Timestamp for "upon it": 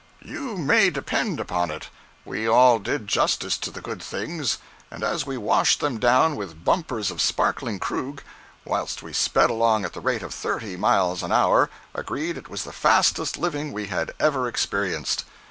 1.39-1.89